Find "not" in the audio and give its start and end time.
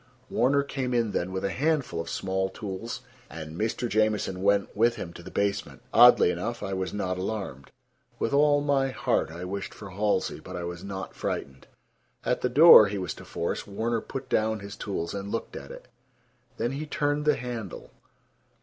6.91-7.19, 10.83-11.13